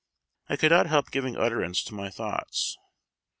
[0.49, 2.75] I could not help giving utterance to my thoughts.